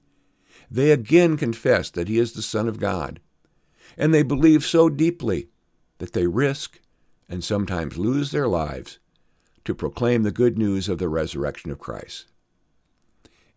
they 0.70 0.92
again 0.92 1.38
confess 1.38 1.90
that 1.92 2.08
he 2.08 2.18
is 2.18 2.34
the 2.34 2.42
Son 2.42 2.68
of 2.68 2.80
God. 2.80 3.20
And 3.98 4.14
they 4.14 4.24
believe 4.24 4.66
so 4.66 4.90
deeply 4.90 5.50
that 6.00 6.14
they 6.14 6.28
risk 6.28 6.80
and 7.30 7.44
sometimes 7.44 7.98
lose 7.98 8.32
their 8.32 8.48
lives 8.48 9.00
to 9.66 9.76
proclaim 9.76 10.24
the 10.24 10.32
good 10.32 10.58
news 10.58 10.88
of 10.88 10.98
the 10.98 11.10
resurrection 11.10 11.72
of 11.72 11.80
Christ. 11.80 12.26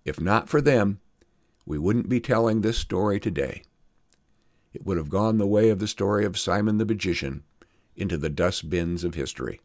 If 0.04 0.21
not 0.21 0.49
for 0.49 0.61
them, 0.61 1.00
we 1.66 1.78
wouldn't 1.78 2.09
be 2.09 2.21
telling 2.21 2.61
this 2.61 2.78
story 2.78 3.21
today. 3.21 3.62
It 4.73 4.85
would 4.85 4.97
have 4.97 5.09
gone 5.09 5.38
the 5.38 5.47
way 5.47 5.69
of 5.71 5.78
the 5.78 5.88
story 5.88 6.25
of 6.25 6.38
Simon 6.38 6.78
the 6.78 6.87
magician 6.87 7.45
into 7.97 8.16
the 8.16 8.30
dustbins 8.30 9.04
of 9.04 9.14
history. 9.14 9.61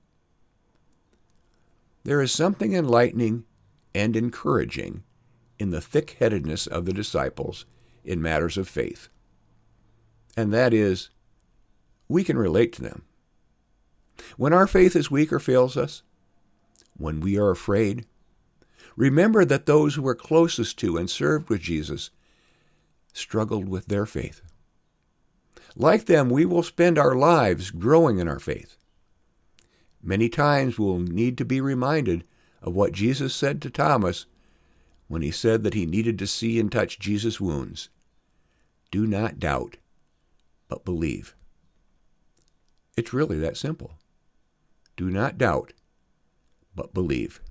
There 2.05 2.21
is 2.21 2.31
something 2.31 2.73
enlightening 2.73 3.45
and 3.95 4.15
encouraging 4.15 5.01
in 5.57 5.71
the 5.71 5.81
thick 5.81 6.17
headedness 6.19 6.67
of 6.67 6.85
the 6.85 6.93
disciples 6.93 7.65
in 8.03 8.21
matters 8.21 8.59
of 8.59 8.69
faith. 8.69 9.09
And 10.37 10.53
that 10.53 10.71
is, 10.71 11.09
we 12.07 12.23
can 12.23 12.37
relate 12.37 12.73
to 12.73 12.83
them. 12.83 13.05
When 14.37 14.53
our 14.53 14.67
faith 14.67 14.95
is 14.95 15.09
weak 15.09 15.33
or 15.33 15.39
fails 15.39 15.75
us, 15.75 16.03
when 16.95 17.21
we 17.21 17.39
are 17.39 17.49
afraid, 17.49 18.05
remember 18.95 19.43
that 19.43 19.65
those 19.65 19.95
who 19.95 20.03
were 20.03 20.13
closest 20.13 20.77
to 20.79 20.97
and 20.97 21.09
served 21.09 21.49
with 21.49 21.61
Jesus 21.61 22.11
struggled 23.13 23.67
with 23.67 23.87
their 23.87 24.05
faith. 24.05 24.41
Like 25.75 26.05
them, 26.05 26.29
we 26.29 26.45
will 26.45 26.61
spend 26.61 26.99
our 26.99 27.15
lives 27.15 27.71
growing 27.71 28.19
in 28.19 28.27
our 28.27 28.39
faith. 28.39 28.77
Many 30.07 30.29
times 30.29 30.77
we'll 30.77 30.99
need 30.99 31.35
to 31.39 31.45
be 31.45 31.59
reminded 31.59 32.25
of 32.61 32.75
what 32.75 32.91
Jesus 32.91 33.33
said 33.33 33.59
to 33.63 33.71
Thomas 33.71 34.27
when 35.07 35.23
he 35.23 35.31
said 35.31 35.63
that 35.63 35.73
he 35.73 35.87
needed 35.87 36.19
to 36.19 36.27
see 36.27 36.59
and 36.59 36.71
touch 36.71 36.99
Jesus' 36.99 37.41
wounds. 37.41 37.89
Do 38.91 39.07
not 39.07 39.39
doubt, 39.39 39.77
but 40.67 40.85
believe. 40.85 41.35
It's 42.95 43.13
really 43.13 43.39
that 43.39 43.57
simple. 43.57 43.95
Do 44.95 45.09
not 45.09 45.39
doubt, 45.39 45.73
but 46.75 46.93
believe. 46.93 47.41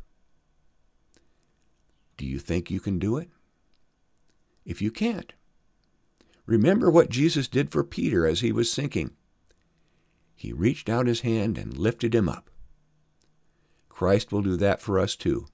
Do 2.17 2.25
you 2.25 2.39
think 2.39 2.71
you 2.71 2.79
can 2.79 3.01
do 3.01 3.17
it? 3.17 3.31
If 4.65 4.81
you 4.81 4.93
can't, 4.93 5.33
remember 6.47 6.89
what 6.89 7.11
Jesus 7.11 7.49
did 7.49 7.71
for 7.71 7.83
Peter 7.83 8.29
as 8.29 8.41
he 8.41 8.53
was 8.53 8.71
sinking. 8.71 9.11
He 10.35 10.53
reached 10.53 10.89
out 10.89 11.07
his 11.07 11.21
hand 11.21 11.57
and 11.59 11.77
lifted 11.77 12.15
him 12.15 12.29
up. 12.29 12.51
Christ 13.89 14.33
will 14.33 14.43
do 14.43 14.57
that 14.57 14.81
for 14.81 14.99
us 14.99 15.17
too. 15.17 15.47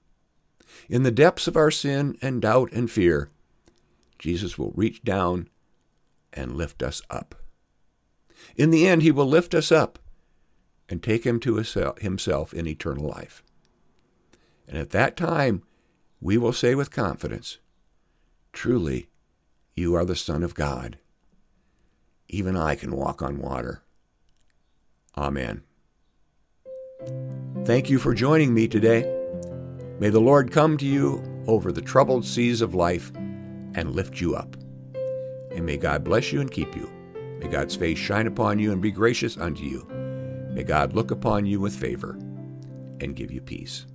In 0.89 1.03
the 1.03 1.11
depths 1.11 1.47
of 1.47 1.55
our 1.55 1.71
sin 1.71 2.17
and 2.21 2.41
doubt 2.41 2.71
and 2.71 2.89
fear, 2.89 3.29
Jesus 4.17 4.57
will 4.57 4.71
reach 4.75 5.03
down 5.03 5.47
and 6.33 6.55
lift 6.55 6.81
us 6.81 7.01
up. 7.09 7.35
In 8.55 8.71
the 8.71 8.87
end, 8.87 9.01
he 9.01 9.11
will 9.11 9.27
lift 9.27 9.53
us 9.53 9.71
up 9.71 9.99
and 10.89 11.01
take 11.01 11.25
him 11.25 11.39
to 11.41 11.55
himself 11.55 12.53
in 12.53 12.67
eternal 12.67 13.07
life. 13.07 13.43
And 14.67 14.77
at 14.77 14.91
that 14.91 15.15
time, 15.17 15.63
we 16.19 16.37
will 16.37 16.53
say 16.53 16.75
with 16.75 16.91
confidence, 16.91 17.57
Truly, 18.53 19.09
you 19.75 19.95
are 19.95 20.05
the 20.05 20.15
Son 20.15 20.43
of 20.43 20.55
God. 20.55 20.97
Even 22.27 22.55
I 22.55 22.75
can 22.75 22.95
walk 22.95 23.21
on 23.21 23.39
water. 23.39 23.83
Amen. 25.17 25.63
Thank 27.65 27.89
you 27.89 27.99
for 27.99 28.13
joining 28.13 28.53
me 28.53 28.67
today. 28.67 29.01
May 29.99 30.09
the 30.09 30.19
Lord 30.19 30.51
come 30.51 30.77
to 30.77 30.85
you 30.85 31.23
over 31.47 31.71
the 31.71 31.81
troubled 31.81 32.25
seas 32.25 32.61
of 32.61 32.73
life 32.73 33.11
and 33.15 33.91
lift 33.91 34.19
you 34.19 34.35
up. 34.35 34.55
And 35.51 35.65
may 35.65 35.77
God 35.77 36.03
bless 36.03 36.31
you 36.31 36.41
and 36.41 36.49
keep 36.49 36.75
you. 36.75 36.91
May 37.39 37.47
God's 37.47 37.75
face 37.75 37.97
shine 37.97 38.27
upon 38.27 38.59
you 38.59 38.71
and 38.71 38.81
be 38.81 38.91
gracious 38.91 39.37
unto 39.37 39.63
you. 39.63 39.85
May 40.53 40.63
God 40.63 40.93
look 40.93 41.11
upon 41.11 41.45
you 41.45 41.59
with 41.59 41.75
favor 41.75 42.17
and 42.99 43.15
give 43.15 43.31
you 43.31 43.41
peace. 43.41 43.85